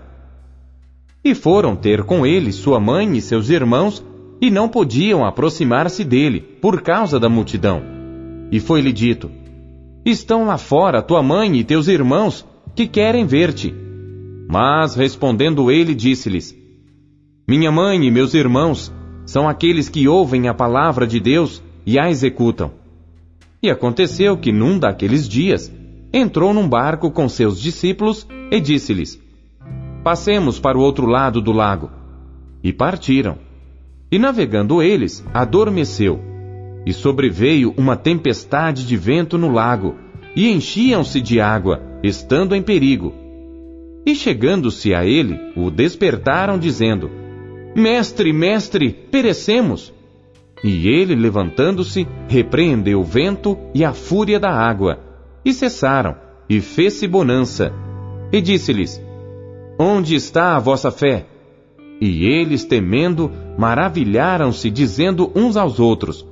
E 1.25 1.33
foram 1.33 1.75
ter 1.75 2.03
com 2.03 2.23
ele 2.23 2.51
sua 2.51 2.79
mãe 2.79 3.17
e 3.17 3.21
seus 3.23 3.49
irmãos, 3.49 4.05
e 4.39 4.51
não 4.51 4.69
podiam 4.69 5.25
aproximar-se 5.25 6.03
dele, 6.03 6.41
por 6.61 6.83
causa 6.83 7.19
da 7.19 7.27
multidão. 7.27 7.81
E 8.51 8.59
foi-lhe 8.59 8.93
dito: 8.93 9.31
Estão 10.05 10.45
lá 10.45 10.59
fora 10.59 11.01
tua 11.01 11.23
mãe 11.23 11.57
e 11.57 11.63
teus 11.63 11.87
irmãos, 11.87 12.45
que 12.75 12.85
querem 12.85 13.25
ver-te. 13.25 13.73
Mas, 14.47 14.93
respondendo 14.93 15.71
ele, 15.71 15.95
disse-lhes: 15.95 16.55
Minha 17.47 17.71
mãe 17.71 18.05
e 18.05 18.11
meus 18.11 18.35
irmãos 18.35 18.93
são 19.25 19.49
aqueles 19.49 19.89
que 19.89 20.07
ouvem 20.07 20.47
a 20.47 20.53
palavra 20.53 21.07
de 21.07 21.19
Deus 21.19 21.63
e 21.85 21.99
a 21.99 22.09
executam. 22.09 22.71
E 23.61 23.69
aconteceu 23.69 24.37
que 24.37 24.51
num 24.51 24.79
daqueles 24.79 25.27
dias 25.27 25.71
entrou 26.13 26.53
num 26.53 26.67
barco 26.67 27.11
com 27.11 27.29
seus 27.29 27.61
discípulos 27.61 28.27
e 28.49 28.59
disse-lhes: 28.59 29.21
Passemos 30.03 30.59
para 30.59 30.77
o 30.77 30.81
outro 30.81 31.05
lado 31.05 31.39
do 31.39 31.51
lago. 31.51 31.89
E 32.63 32.73
partiram. 32.73 33.37
E 34.11 34.19
navegando 34.19 34.81
eles, 34.81 35.23
adormeceu. 35.33 36.19
E 36.85 36.91
sobreveio 36.91 37.73
uma 37.77 37.95
tempestade 37.95 38.85
de 38.85 38.97
vento 38.97 39.37
no 39.37 39.51
lago, 39.51 39.95
e 40.35 40.49
enchiam-se 40.49 41.21
de 41.21 41.39
água, 41.39 41.81
estando 42.03 42.55
em 42.55 42.61
perigo. 42.61 43.13
E 44.05 44.15
chegando-se 44.15 44.93
a 44.95 45.05
ele, 45.05 45.39
o 45.55 45.69
despertaram, 45.69 46.57
dizendo: 46.57 47.11
Mestre, 47.75 48.33
mestre, 48.33 48.91
perecemos. 48.91 49.93
E 50.63 50.87
ele, 50.87 51.15
levantando-se, 51.15 52.07
repreendeu 52.27 52.99
o 52.99 53.03
vento 53.03 53.57
e 53.73 53.83
a 53.83 53.93
fúria 53.93 54.39
da 54.39 54.51
água, 54.51 54.99
e 55.43 55.53
cessaram, 55.53 56.15
e 56.47 56.61
fez-se 56.61 57.07
bonança. 57.07 57.73
E 58.31 58.39
disse-lhes: 58.39 59.01
Onde 59.79 60.15
está 60.15 60.55
a 60.55 60.59
vossa 60.59 60.91
fé? 60.91 61.25
E 61.99 62.25
eles, 62.25 62.63
temendo, 62.63 63.31
maravilharam-se, 63.57 64.69
dizendo 64.69 65.31
uns 65.35 65.57
aos 65.57 65.79
outros: 65.79 66.25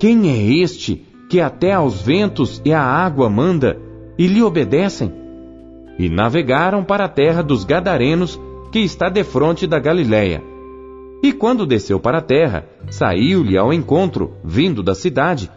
Quem 0.00 0.30
é 0.30 0.62
este 0.62 1.04
que 1.28 1.40
até 1.40 1.72
aos 1.72 2.00
ventos 2.00 2.62
e 2.64 2.72
à 2.72 2.82
água 2.82 3.28
manda 3.28 3.78
e 4.18 4.26
lhe 4.26 4.42
obedecem? 4.42 5.12
E 5.98 6.08
navegaram 6.08 6.82
para 6.82 7.04
a 7.04 7.08
terra 7.08 7.42
dos 7.42 7.64
Gadarenos, 7.64 8.40
que 8.70 8.78
está 8.78 9.10
defronte 9.10 9.66
da 9.66 9.78
Galiléia. 9.78 10.51
E 11.22 11.32
quando 11.32 11.64
desceu 11.64 12.00
para 12.00 12.18
a 12.18 12.22
terra, 12.22 12.66
saiu-lhe 12.90 13.56
ao 13.56 13.72
encontro, 13.72 14.32
vindo 14.44 14.82
da 14.82 14.94
cidade, 14.94 15.48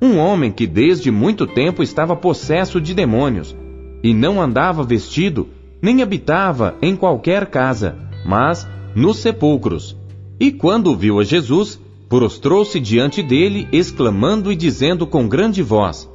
um 0.00 0.18
homem 0.18 0.50
que 0.50 0.66
desde 0.66 1.12
muito 1.12 1.46
tempo 1.46 1.80
estava 1.80 2.16
possesso 2.16 2.80
de 2.80 2.92
demônios, 2.92 3.54
e 4.02 4.12
não 4.12 4.42
andava 4.42 4.82
vestido, 4.82 5.48
nem 5.80 6.02
habitava 6.02 6.74
em 6.82 6.96
qualquer 6.96 7.46
casa, 7.46 7.96
mas 8.26 8.68
nos 8.96 9.18
sepulcros. 9.18 9.96
E 10.40 10.50
quando 10.50 10.96
viu 10.96 11.20
a 11.20 11.24
Jesus, 11.24 11.80
prostrou-se 12.08 12.80
diante 12.80 13.22
dele, 13.22 13.68
exclamando 13.70 14.50
e 14.50 14.56
dizendo 14.56 15.06
com 15.06 15.28
grande 15.28 15.62
voz: 15.62 16.10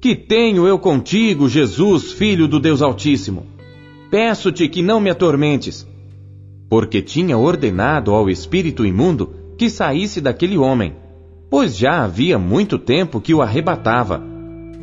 Que 0.00 0.16
tenho 0.16 0.66
eu 0.66 0.78
contigo, 0.78 1.46
Jesus, 1.46 2.12
filho 2.12 2.48
do 2.48 2.58
Deus 2.58 2.80
Altíssimo? 2.80 3.46
Peço-te 4.10 4.66
que 4.66 4.80
não 4.80 4.98
me 4.98 5.10
atormentes. 5.10 5.86
Porque 6.68 7.02
tinha 7.02 7.36
ordenado 7.36 8.12
ao 8.12 8.28
espírito 8.28 8.84
imundo 8.84 9.34
que 9.56 9.70
saísse 9.70 10.20
daquele 10.20 10.58
homem, 10.58 10.94
pois 11.50 11.76
já 11.76 12.02
havia 12.02 12.38
muito 12.38 12.78
tempo 12.78 13.20
que 13.20 13.34
o 13.34 13.40
arrebatava. 13.40 14.22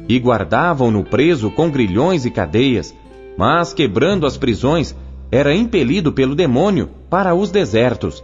E 0.08 0.18
guardavam-no 0.18 1.04
preso 1.04 1.52
com 1.52 1.70
grilhões 1.70 2.26
e 2.26 2.32
cadeias, 2.32 2.96
mas 3.38 3.74
quebrando 3.74 4.26
as 4.26 4.38
prisões, 4.38 4.96
era 5.32 5.56
impelido 5.56 6.12
pelo 6.12 6.36
demônio 6.36 6.90
para 7.10 7.34
os 7.34 7.52
desertos. 7.52 8.24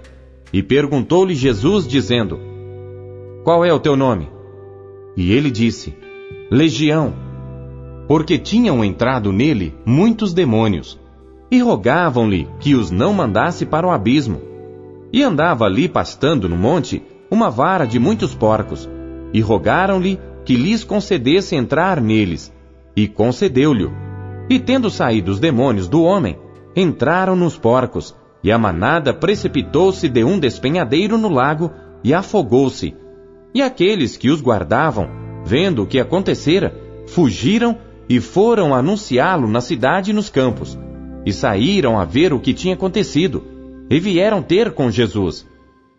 E 0.51 0.61
perguntou-lhe 0.61 1.35
Jesus, 1.35 1.87
dizendo: 1.87 2.39
Qual 3.43 3.63
é 3.65 3.73
o 3.73 3.79
teu 3.79 3.95
nome? 3.95 4.27
E 5.15 5.31
ele 5.31 5.49
disse: 5.49 5.95
Legião, 6.49 7.13
porque 8.07 8.37
tinham 8.37 8.83
entrado 8.83 9.31
nele 9.31 9.73
muitos 9.85 10.33
demônios, 10.33 10.99
e 11.49 11.59
rogavam-lhe 11.59 12.47
que 12.59 12.75
os 12.75 12.91
não 12.91 13.13
mandasse 13.13 13.65
para 13.65 13.87
o 13.87 13.91
abismo. 13.91 14.41
E 15.11 15.23
andava 15.23 15.65
ali 15.65 15.87
pastando 15.87 16.49
no 16.49 16.57
monte 16.57 17.01
uma 17.31 17.49
vara 17.49 17.85
de 17.85 17.99
muitos 17.99 18.35
porcos, 18.35 18.89
e 19.33 19.39
rogaram-lhe 19.39 20.19
que 20.45 20.55
lhes 20.55 20.83
concedesse 20.83 21.55
entrar 21.55 22.01
neles, 22.01 22.53
e 22.95 23.07
concedeu-lhe. 23.07 23.89
E 24.49 24.59
tendo 24.59 24.89
saído 24.89 25.31
os 25.31 25.39
demônios 25.39 25.87
do 25.87 26.03
homem, 26.03 26.37
entraram 26.75 27.35
nos 27.35 27.57
porcos, 27.57 28.15
e 28.43 28.51
a 28.51 28.57
manada 28.57 29.13
precipitou-se 29.13 30.07
de 30.07 30.23
um 30.23 30.39
despenhadeiro 30.39 31.17
no 31.17 31.27
lago 31.27 31.71
e 32.03 32.13
afogou-se. 32.13 32.95
E 33.53 33.61
aqueles 33.61 34.15
que 34.15 34.29
os 34.29 34.41
guardavam, 34.41 35.09
vendo 35.43 35.83
o 35.83 35.87
que 35.87 35.99
acontecera, 35.99 36.73
fugiram 37.07 37.77
e 38.07 38.21
foram 38.21 38.73
anunciá-lo 38.73 39.47
na 39.47 39.59
cidade 39.59 40.11
e 40.11 40.13
nos 40.13 40.29
campos. 40.29 40.77
E 41.27 41.33
saíram 41.33 41.99
a 41.99 42.05
ver 42.05 42.31
o 42.31 42.39
que 42.39 42.53
tinha 42.53 42.73
acontecido, 42.73 43.43
e 43.89 43.99
vieram 43.99 44.41
ter 44.41 44.71
com 44.71 44.89
Jesus. 44.89 45.45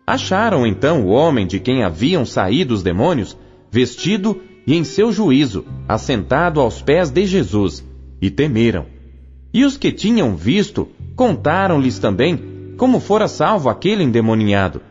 Acharam 0.07 0.65
então 0.65 1.05
o 1.05 1.09
homem 1.09 1.45
de 1.45 1.59
quem 1.59 1.83
haviam 1.83 2.25
saído 2.25 2.73
os 2.73 2.81
demônios, 2.81 3.37
vestido 3.69 4.41
e 4.65 4.75
em 4.75 4.83
seu 4.83 5.11
juízo, 5.11 5.65
assentado 5.87 6.59
aos 6.59 6.81
pés 6.81 7.11
de 7.11 7.27
Jesus 7.27 7.85
e 8.19 8.31
temeram. 8.31 8.87
E 9.53 9.63
os 9.63 9.77
que 9.77 9.91
tinham 9.91 10.35
visto 10.35 10.87
contaram-lhes 11.15 11.99
também 11.99 12.73
como 12.75 12.99
fora 12.99 13.27
salvo 13.27 13.69
aquele 13.69 14.03
endemoniado. 14.03 14.81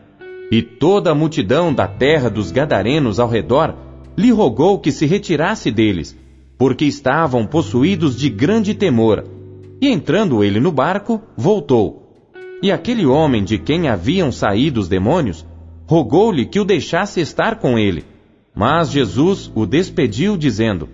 E 0.49 0.61
toda 0.61 1.11
a 1.11 1.15
multidão 1.15 1.73
da 1.73 1.85
terra 1.85 2.29
dos 2.29 2.49
Gadarenos 2.49 3.19
ao 3.19 3.27
redor 3.27 3.75
lhe 4.17 4.31
rogou 4.31 4.79
que 4.79 4.93
se 4.93 5.05
retirasse 5.05 5.69
deles, 5.69 6.17
porque 6.57 6.85
estavam 6.85 7.45
possuídos 7.45 8.15
de 8.15 8.29
grande 8.29 8.73
temor. 8.73 9.38
E 9.81 9.87
entrando 9.87 10.43
ele 10.43 10.59
no 10.59 10.71
barco, 10.71 11.21
voltou. 11.37 12.27
E 12.61 12.71
aquele 12.71 13.05
homem 13.05 13.43
de 13.43 13.57
quem 13.57 13.87
haviam 13.87 14.31
saído 14.31 14.79
os 14.79 14.89
demônios, 14.89 15.45
rogou-lhe 15.87 16.45
que 16.45 16.59
o 16.59 16.65
deixasse 16.65 17.21
estar 17.21 17.55
com 17.59 17.79
ele. 17.79 18.03
Mas 18.53 18.91
Jesus 18.91 19.49
o 19.55 19.65
despediu, 19.65 20.35
dizendo: 20.35 20.89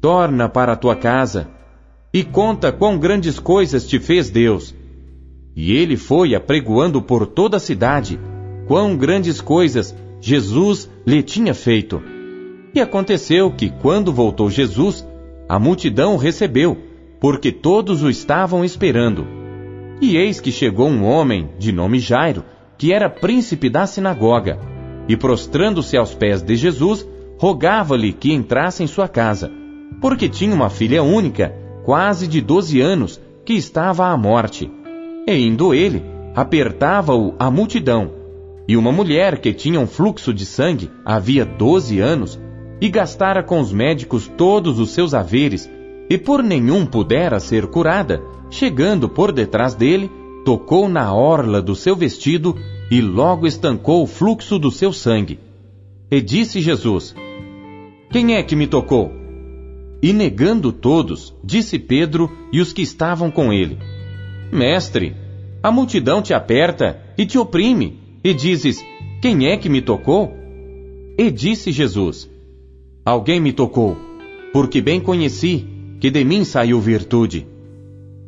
Torna 0.00 0.48
para 0.48 0.72
a 0.72 0.76
tua 0.76 0.94
casa 0.94 1.48
e 2.12 2.22
conta 2.22 2.72
quão 2.72 2.98
grandes 2.98 3.38
coisas 3.38 3.86
te 3.86 3.98
fez 3.98 4.28
Deus. 4.28 4.74
E 5.56 5.72
ele 5.72 5.96
foi 5.96 6.34
apregoando 6.34 7.00
por 7.00 7.26
toda 7.26 7.56
a 7.56 7.60
cidade 7.60 8.18
quão 8.66 8.96
grandes 8.96 9.40
coisas 9.40 9.94
Jesus 10.20 10.90
lhe 11.06 11.22
tinha 11.22 11.54
feito. 11.54 12.02
E 12.74 12.80
aconteceu 12.80 13.50
que, 13.50 13.70
quando 13.70 14.12
voltou 14.12 14.50
Jesus, 14.50 15.06
a 15.48 15.58
multidão 15.58 16.14
o 16.14 16.16
recebeu, 16.16 16.76
porque 17.20 17.52
todos 17.52 18.02
o 18.02 18.08
estavam 18.08 18.64
esperando. 18.64 19.26
E 20.00 20.16
eis 20.16 20.40
que 20.40 20.50
chegou 20.50 20.88
um 20.88 21.04
homem, 21.04 21.50
de 21.58 21.70
nome 21.70 21.98
Jairo, 21.98 22.42
que 22.78 22.92
era 22.92 23.10
príncipe 23.10 23.68
da 23.68 23.86
sinagoga, 23.86 24.58
e 25.06 25.16
prostrando-se 25.16 25.96
aos 25.96 26.14
pés 26.14 26.40
de 26.40 26.56
Jesus, 26.56 27.06
rogava-lhe 27.38 28.12
que 28.12 28.32
entrasse 28.32 28.82
em 28.82 28.86
sua 28.86 29.06
casa, 29.06 29.50
porque 30.00 30.28
tinha 30.28 30.54
uma 30.54 30.70
filha 30.70 31.02
única, 31.02 31.54
quase 31.84 32.26
de 32.26 32.40
doze 32.40 32.80
anos, 32.80 33.20
que 33.44 33.52
estava 33.52 34.06
à 34.06 34.16
morte. 34.16 34.70
E 35.26 35.36
indo 35.36 35.74
ele, 35.74 36.02
apertava-o 36.34 37.34
a 37.38 37.50
multidão. 37.50 38.12
E 38.66 38.76
uma 38.76 38.92
mulher 38.92 39.38
que 39.38 39.52
tinha 39.52 39.80
um 39.80 39.86
fluxo 39.86 40.32
de 40.32 40.46
sangue 40.46 40.90
havia 41.04 41.44
doze 41.44 42.00
anos, 42.00 42.40
e 42.80 42.88
gastara 42.88 43.42
com 43.42 43.60
os 43.60 43.72
médicos 43.72 44.30
todos 44.38 44.78
os 44.78 44.92
seus 44.92 45.12
haveres, 45.12 45.70
e 46.10 46.18
por 46.18 46.42
nenhum 46.42 46.84
pudera 46.84 47.38
ser 47.38 47.68
curada, 47.68 48.20
chegando 48.50 49.08
por 49.08 49.30
detrás 49.30 49.76
dele, 49.76 50.10
tocou 50.44 50.88
na 50.88 51.14
orla 51.14 51.62
do 51.62 51.76
seu 51.76 51.94
vestido 51.94 52.56
e 52.90 53.00
logo 53.00 53.46
estancou 53.46 54.02
o 54.02 54.06
fluxo 54.08 54.58
do 54.58 54.72
seu 54.72 54.92
sangue. 54.92 55.38
E 56.10 56.20
disse 56.20 56.60
Jesus: 56.60 57.14
Quem 58.10 58.34
é 58.34 58.42
que 58.42 58.56
me 58.56 58.66
tocou? 58.66 59.12
E 60.02 60.12
negando 60.12 60.72
todos, 60.72 61.32
disse 61.44 61.78
Pedro 61.78 62.28
e 62.52 62.60
os 62.60 62.72
que 62.72 62.82
estavam 62.82 63.30
com 63.30 63.52
ele: 63.52 63.78
Mestre, 64.52 65.14
a 65.62 65.70
multidão 65.70 66.20
te 66.20 66.34
aperta 66.34 67.00
e 67.16 67.24
te 67.24 67.38
oprime, 67.38 68.00
e 68.24 68.34
dizes: 68.34 68.84
Quem 69.22 69.46
é 69.46 69.56
que 69.56 69.68
me 69.68 69.80
tocou? 69.80 70.34
E 71.16 71.30
disse 71.30 71.70
Jesus: 71.70 72.28
Alguém 73.04 73.38
me 73.38 73.52
tocou, 73.52 73.96
porque 74.52 74.80
bem 74.80 75.00
conheci 75.00 75.69
que 76.00 76.10
de 76.10 76.24
mim 76.24 76.42
saiu 76.44 76.80
virtude. 76.80 77.46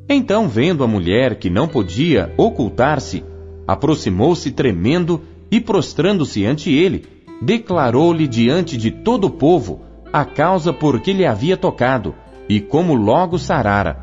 Então, 0.08 0.46
vendo 0.46 0.85
a 0.85 0.87
mulher 0.87 1.37
que 1.37 1.48
não 1.48 1.66
podia 1.66 2.32
ocultar-se, 2.37 3.24
aproximou-se 3.66 4.50
tremendo 4.50 5.22
e, 5.50 5.58
prostrando-se 5.58 6.44
ante 6.44 6.70
ele, 6.70 7.06
declarou-lhe 7.40 8.28
diante 8.28 8.76
de 8.76 8.90
todo 8.90 9.26
o 9.26 9.30
povo 9.30 9.80
a 10.12 10.24
causa 10.24 10.72
por 10.72 11.00
que 11.00 11.14
lhe 11.14 11.24
havia 11.24 11.56
tocado 11.56 12.14
e 12.48 12.61
como 12.61 12.94
logo 12.94 13.38
sarara. 13.38 13.96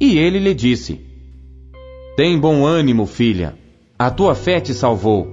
E 0.00 0.16
ele 0.16 0.38
lhe 0.38 0.54
disse: 0.54 1.00
Tem 2.16 2.38
bom 2.38 2.64
ânimo, 2.64 3.06
filha, 3.06 3.56
a 3.98 4.10
tua 4.10 4.36
fé 4.36 4.60
te 4.60 4.72
salvou. 4.72 5.26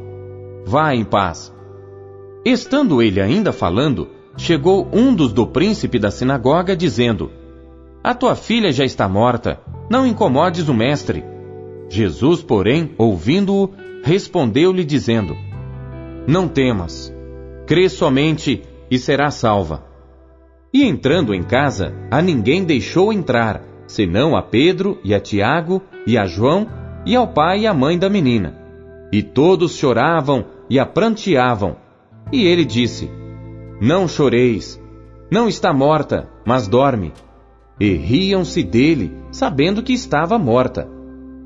Vá 0.66 0.96
em 0.96 1.04
paz. 1.04 1.54
Estando 2.44 3.04
ele 3.04 3.22
ainda 3.22 3.52
falando, 3.52 4.08
chegou 4.36 4.90
um 4.92 5.14
dos 5.14 5.32
do 5.32 5.46
príncipe 5.46 6.00
da 6.00 6.10
sinagoga, 6.10 6.76
dizendo: 6.76 7.32
A 8.04 8.14
tua 8.14 8.36
filha 8.36 8.72
já 8.72 8.84
está 8.84 9.08
morta, 9.08 9.60
não 9.90 10.06
incomodes 10.06 10.68
o 10.68 10.74
mestre. 10.74 11.24
Jesus, 11.90 12.42
porém, 12.42 12.94
ouvindo-o, 12.98 13.70
respondeu-lhe, 14.04 14.84
dizendo: 14.84 15.36
Não 16.28 16.48
temas, 16.48 17.14
crê 17.68 17.90
somente 17.90 18.64
e 18.90 18.98
será 18.98 19.30
salva. 19.30 19.84
E 20.74 20.84
entrando 20.84 21.34
em 21.34 21.44
casa, 21.44 21.94
a 22.10 22.22
ninguém 22.22 22.64
deixou 22.64 23.12
entrar, 23.12 23.62
senão 23.86 24.36
a 24.36 24.42
Pedro 24.42 25.00
e 25.04 25.14
a 25.14 25.20
Tiago 25.20 25.82
e 26.08 26.18
a 26.18 26.26
João 26.26 26.68
e 27.06 27.16
ao 27.16 27.28
pai 27.28 27.62
e 27.62 27.68
à 27.68 27.74
mãe 27.74 28.00
da 28.00 28.10
menina. 28.10 28.58
E 29.12 29.22
todos 29.22 29.76
choravam 29.76 30.46
e 30.70 30.80
a 30.80 30.86
pranteavam. 30.86 31.76
E 32.32 32.46
ele 32.46 32.64
disse: 32.64 33.10
não 33.82 34.08
choreis, 34.08 34.80
não 35.32 35.48
está 35.48 35.74
morta, 35.74 36.30
mas 36.46 36.68
dorme. 36.68 37.12
E 37.82 37.96
riam-se 37.96 38.62
dele, 38.62 39.12
sabendo 39.32 39.82
que 39.82 39.92
estava 39.92 40.38
morta. 40.38 40.88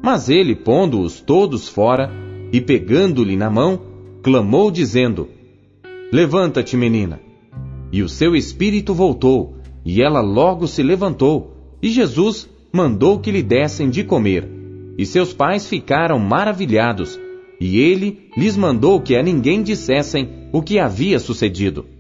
Mas 0.04 0.28
ele, 0.28 0.54
pondo-os 0.54 1.22
todos 1.22 1.70
fora, 1.70 2.12
e 2.52 2.60
pegando-lhe 2.60 3.38
na 3.38 3.50
mão, 3.50 3.80
clamou, 4.22 4.70
dizendo: 4.70 5.30
Levanta-te, 6.12 6.76
menina. 6.76 7.22
E 7.90 8.04
o 8.04 8.10
seu 8.10 8.36
espírito 8.36 8.94
voltou, 8.94 9.60
e 9.86 10.02
ela 10.02 10.20
logo 10.20 10.68
se 10.68 10.84
levantou, 10.84 11.56
e 11.82 11.88
Jesus 11.88 12.50
mandou 12.70 13.18
que 13.18 13.32
lhe 13.32 13.42
dessem 13.42 13.90
de 13.90 14.04
comer. 14.04 14.46
E 14.98 15.06
seus 15.06 15.32
pais 15.32 15.70
ficaram 15.70 16.20
maravilhados, 16.20 17.18
e 17.62 17.80
ele 17.80 18.28
lhes 18.36 18.58
mandou 18.58 19.00
que 19.00 19.16
a 19.16 19.24
ninguém 19.24 19.64
dissessem 19.64 20.50
o 20.52 20.62
que 20.62 20.80
havia 20.80 21.18
sucedido. 21.18 21.95